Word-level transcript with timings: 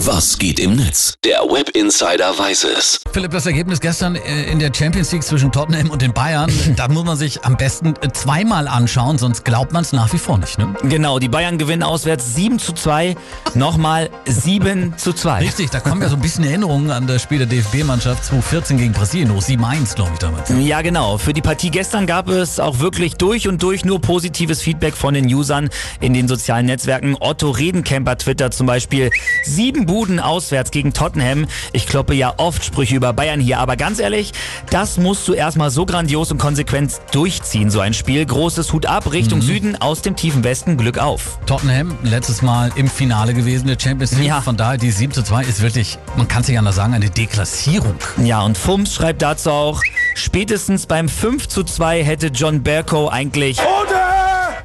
Was 0.00 0.38
geht 0.38 0.60
im 0.60 0.76
Netz? 0.76 1.14
Der 1.24 1.38
Web 1.38 1.70
Insider 1.70 2.38
weiß 2.38 2.64
es. 2.64 3.00
Philipp, 3.12 3.30
das 3.30 3.46
Ergebnis 3.46 3.80
gestern 3.80 4.14
äh, 4.14 4.44
in 4.44 4.58
der 4.58 4.70
Champions 4.72 5.10
League 5.10 5.22
zwischen 5.22 5.50
Tottenham 5.50 5.88
und 5.88 6.02
den 6.02 6.12
Bayern, 6.12 6.52
da 6.76 6.86
muss 6.88 7.04
man 7.04 7.16
sich 7.16 7.46
am 7.46 7.56
besten 7.56 7.94
äh, 8.02 8.12
zweimal 8.12 8.68
anschauen, 8.68 9.16
sonst 9.16 9.46
glaubt 9.46 9.72
man 9.72 9.82
es 9.82 9.94
nach 9.94 10.12
wie 10.12 10.18
vor 10.18 10.36
nicht. 10.36 10.58
Ne? 10.58 10.74
Genau, 10.82 11.18
die 11.18 11.30
Bayern 11.30 11.56
gewinnen 11.56 11.82
auswärts 11.82 12.34
7 12.34 12.58
zu 12.58 12.74
2, 12.74 13.16
nochmal 13.54 14.10
7 14.26 14.98
zu 14.98 15.14
2. 15.14 15.38
Richtig, 15.38 15.70
da 15.70 15.80
kommen 15.80 16.02
ja 16.02 16.10
so 16.10 16.16
ein 16.16 16.20
bisschen 16.20 16.44
Erinnerungen 16.44 16.90
an 16.90 17.06
das 17.06 17.22
Spiel 17.22 17.38
der 17.38 17.46
DFB-Mannschaft 17.46 18.22
2014 18.26 18.76
gegen 18.76 18.92
Brasilien, 18.92 19.32
hoch 19.32 19.40
7-1, 19.40 19.94
glaube 19.94 20.10
ich 20.12 20.18
damals. 20.18 20.52
Ja, 20.60 20.82
genau. 20.82 21.16
Für 21.16 21.32
die 21.32 21.42
Partie 21.42 21.70
gestern 21.70 22.06
gab 22.06 22.28
es 22.28 22.60
auch 22.60 22.80
wirklich 22.80 23.14
durch 23.14 23.48
und 23.48 23.62
durch 23.62 23.86
nur 23.86 24.02
positives 24.02 24.60
Feedback 24.60 24.94
von 24.94 25.14
den 25.14 25.24
Usern 25.24 25.70
in 26.00 26.12
den 26.12 26.28
sozialen 26.28 26.66
Netzwerken. 26.66 27.16
Otto 27.18 27.50
Redenkemper 27.50 28.18
twittert 28.18 28.52
zum 28.52 28.66
Beispiel, 28.66 29.10
sieben 29.42 29.85
Buden 29.86 30.20
auswärts 30.20 30.70
gegen 30.70 30.92
Tottenham. 30.92 31.46
Ich 31.72 31.86
kloppe 31.86 32.14
ja 32.14 32.34
oft 32.36 32.64
Sprüche 32.64 32.96
über 32.96 33.12
Bayern 33.12 33.40
hier, 33.40 33.58
aber 33.58 33.76
ganz 33.76 33.98
ehrlich, 33.98 34.32
das 34.70 34.98
musst 34.98 35.26
du 35.28 35.32
erstmal 35.32 35.70
so 35.70 35.86
grandios 35.86 36.30
und 36.30 36.38
konsequent 36.38 37.00
durchziehen, 37.12 37.70
so 37.70 37.80
ein 37.80 37.94
Spiel. 37.94 38.26
Großes 38.26 38.72
Hut 38.72 38.86
ab, 38.86 39.12
Richtung 39.12 39.40
Süden, 39.40 39.80
aus 39.80 40.02
dem 40.02 40.16
tiefen 40.16 40.44
Westen, 40.44 40.76
Glück 40.76 40.98
auf. 40.98 41.38
Tottenham 41.46 41.96
letztes 42.02 42.42
Mal 42.42 42.72
im 42.74 42.88
Finale 42.88 43.32
gewesen 43.34 43.68
der 43.68 43.78
Champions 43.78 44.12
League. 44.12 44.26
Ja. 44.28 44.40
Von 44.40 44.56
daher 44.56 44.78
die 44.78 44.90
7 44.90 45.12
zu 45.12 45.22
2 45.22 45.44
ist 45.44 45.62
wirklich, 45.62 45.98
man 46.16 46.28
kann 46.28 46.42
es 46.42 46.48
nicht 46.48 46.58
anders 46.58 46.76
sagen, 46.76 46.94
eine 46.94 47.10
Deklassierung. 47.10 47.96
Ja, 48.22 48.42
und 48.42 48.58
Fums 48.58 48.94
schreibt 48.94 49.22
dazu 49.22 49.50
auch, 49.50 49.82
spätestens 50.14 50.86
beim 50.86 51.08
5 51.08 51.48
zu 51.48 51.64
2 51.64 52.04
hätte 52.04 52.28
John 52.28 52.62
Berko 52.62 53.08
eigentlich 53.08 53.58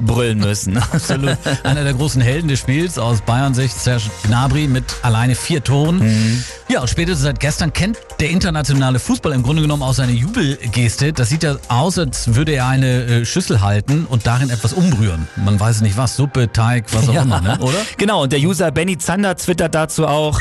brüllen 0.00 0.38
müssen. 0.38 0.76
Absolut. 0.92 1.36
Einer 1.64 1.84
der 1.84 1.94
großen 1.94 2.20
Helden 2.20 2.48
des 2.48 2.60
Spiels 2.60 2.98
aus 2.98 3.20
Bayern-Sicht, 3.22 3.78
Serge 3.78 4.04
Gnabry 4.26 4.66
mit 4.66 4.84
alleine 5.02 5.34
vier 5.34 5.62
Toren. 5.62 6.44
Ja, 6.68 6.80
und 6.80 6.88
spätestens 6.88 7.24
seit 7.24 7.40
gestern 7.40 7.72
kennt 7.72 7.98
der 8.20 8.30
internationale 8.30 8.98
Fußball 8.98 9.32
im 9.32 9.42
Grunde 9.42 9.62
genommen 9.62 9.82
auch 9.82 9.94
seine 9.94 10.12
Jubelgeste. 10.12 11.12
Das 11.12 11.28
sieht 11.28 11.42
ja 11.42 11.56
aus, 11.68 11.98
als 11.98 12.34
würde 12.34 12.52
er 12.52 12.66
eine 12.68 13.04
äh, 13.04 13.24
Schüssel 13.24 13.60
halten 13.60 14.06
und 14.08 14.26
darin 14.26 14.50
etwas 14.50 14.72
umrühren. 14.72 15.26
Man 15.36 15.58
weiß 15.58 15.80
nicht 15.80 15.96
was, 15.96 16.16
Suppe, 16.16 16.52
Teig, 16.52 16.84
was 16.92 17.08
auch 17.08 17.12
Ja. 17.18 17.22
immer, 17.22 17.40
ne? 17.40 17.58
oder? 17.60 17.78
Genau, 17.96 18.22
und 18.22 18.32
der 18.32 18.40
User 18.40 18.70
Benny 18.70 18.98
Zander 18.98 19.36
twittert 19.36 19.74
dazu 19.74 20.06
auch, 20.06 20.38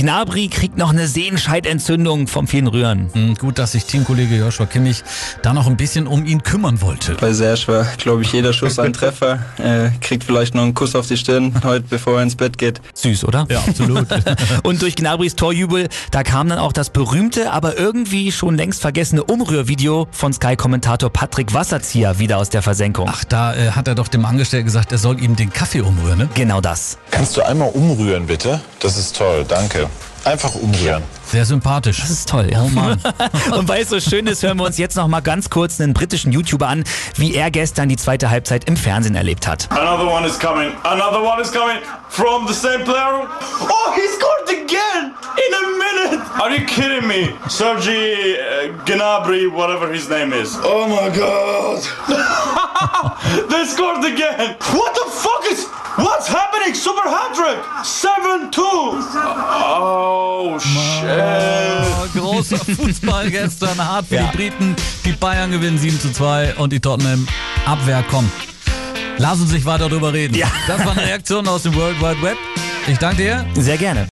Gnabry 0.00 0.48
kriegt 0.48 0.78
noch 0.78 0.88
eine 0.88 1.06
Sehenscheidentzündung 1.06 2.26
vom 2.26 2.46
vielen 2.48 2.68
Rühren. 2.68 3.10
Hm, 3.12 3.34
Gut, 3.34 3.58
dass 3.58 3.72
sich 3.72 3.84
Teamkollege 3.84 4.34
Joshua 4.34 4.64
Kimmich 4.64 5.04
da 5.42 5.52
noch 5.52 5.66
ein 5.66 5.76
bisschen 5.76 6.06
um 6.06 6.24
ihn 6.24 6.42
kümmern 6.42 6.80
wollte. 6.80 7.16
Bei 7.20 7.34
Serge 7.34 7.64
war, 7.66 7.84
glaube 7.98 8.22
ich, 8.22 8.32
jeder 8.32 8.54
Schuss 8.54 8.78
ein 8.78 8.94
Treffer. 8.94 9.40
Äh, 9.58 9.90
kriegt 10.00 10.24
vielleicht 10.24 10.54
noch 10.54 10.62
einen 10.62 10.72
Kuss 10.72 10.94
auf 10.94 11.06
die 11.06 11.18
Stirn 11.18 11.52
heute, 11.64 11.84
bevor 11.86 12.16
er 12.16 12.22
ins 12.22 12.34
Bett 12.34 12.56
geht. 12.56 12.80
Süß, 12.94 13.26
oder? 13.26 13.46
Ja, 13.50 13.58
absolut. 13.60 14.06
Und 14.62 14.80
durch 14.80 14.96
Gnabrys 14.96 15.36
Torjubel, 15.36 15.90
da 16.12 16.22
kam 16.22 16.48
dann 16.48 16.60
auch 16.60 16.72
das 16.72 16.88
berühmte, 16.88 17.52
aber 17.52 17.76
irgendwie 17.78 18.32
schon 18.32 18.56
längst 18.56 18.80
vergessene 18.80 19.22
Umrührvideo 19.22 20.08
von 20.12 20.32
Sky-Kommentator 20.32 21.10
Patrick 21.10 21.52
Wasserzieher 21.52 22.18
wieder 22.18 22.38
aus 22.38 22.48
der 22.48 22.62
Versenkung. 22.62 23.06
Ach, 23.12 23.24
da 23.24 23.54
äh, 23.54 23.72
hat 23.72 23.86
er 23.86 23.96
doch 23.96 24.08
dem 24.08 24.24
Angestellten 24.24 24.64
gesagt, 24.64 24.92
er 24.92 24.98
soll 24.98 25.22
ihm 25.22 25.36
den 25.36 25.52
Kaffee 25.52 25.82
umrühren, 25.82 26.20
ne? 26.20 26.28
Genau 26.32 26.62
das. 26.62 26.96
Kannst 27.10 27.36
du 27.36 27.42
einmal 27.42 27.68
umrühren, 27.68 28.26
bitte? 28.26 28.62
Das 28.80 28.96
ist 28.96 29.14
toll, 29.14 29.44
danke. 29.46 29.89
Einfach 30.24 30.54
umrühren. 30.54 31.02
Sehr 31.24 31.44
sympathisch. 31.44 32.00
Das 32.00 32.10
ist 32.10 32.28
toll, 32.28 32.50
ja. 32.52 32.62
Oh 32.62 32.68
Mann. 32.68 33.00
Und 33.52 33.68
weil 33.68 33.82
es 33.82 33.88
so 33.88 34.00
schön 34.00 34.26
ist, 34.26 34.42
hören 34.42 34.58
wir 34.58 34.64
uns 34.64 34.76
jetzt 34.76 34.96
noch 34.96 35.08
mal 35.08 35.20
ganz 35.20 35.48
kurz 35.48 35.80
einen 35.80 35.94
britischen 35.94 36.32
YouTuber 36.32 36.68
an, 36.68 36.84
wie 37.14 37.34
er 37.34 37.50
gestern 37.50 37.88
die 37.88 37.96
zweite 37.96 38.28
Halbzeit 38.30 38.64
im 38.64 38.76
Fernsehen 38.76 39.14
erlebt 39.14 39.46
hat. 39.46 39.68
Another 39.70 40.06
one 40.06 40.26
is 40.26 40.38
coming. 40.38 40.72
Another 40.84 41.22
one 41.22 41.40
is 41.40 41.50
coming 41.50 41.78
from 42.08 42.46
the 42.46 42.52
same 42.52 42.84
player. 42.84 43.26
Oh, 43.62 43.94
he 43.94 44.02
scored 44.08 44.62
again 44.62 45.14
in 45.36 45.54
a 45.54 45.64
minute. 45.78 46.40
Are 46.42 46.50
you 46.50 46.66
kidding 46.66 47.06
me? 47.06 47.30
Sergi 47.48 48.36
uh, 48.36 48.84
Gnabry, 48.84 49.50
whatever 49.50 49.90
his 49.90 50.10
name 50.10 50.32
is. 50.32 50.56
Oh 50.62 50.86
my 50.86 51.08
god. 51.16 51.80
they 53.50 53.64
scored 53.64 54.04
again. 54.04 54.56
What 54.72 54.94
the 54.94 55.10
fuck 55.10 55.44
is. 55.50 55.69
Großer 62.48 62.58
Fußball 62.76 63.30
gestern, 63.30 63.78
hart 63.78 64.06
für 64.08 64.16
Ja. 64.16 64.30
die 64.30 64.36
Briten. 64.36 64.76
Die 65.04 65.12
Bayern 65.12 65.50
gewinnen 65.50 65.78
7 65.78 66.00
zu 66.00 66.12
2 66.12 66.54
und 66.54 66.72
die 66.72 66.80
Tottenham 66.80 67.26
Abwehr 67.66 68.02
kommt. 68.04 68.30
Lass 69.18 69.40
uns 69.40 69.52
nicht 69.52 69.66
weiter 69.66 69.88
drüber 69.88 70.12
reden. 70.12 70.34
Ja. 70.34 70.50
Das 70.66 70.84
war 70.84 70.92
eine 70.92 71.02
Reaktion 71.06 71.46
aus 71.46 71.62
dem 71.64 71.74
World 71.74 72.00
Wide 72.00 72.22
Web. 72.22 72.36
Ich 72.88 72.98
danke 72.98 73.16
dir. 73.22 73.46
Sehr 73.54 73.76
gerne. 73.76 74.08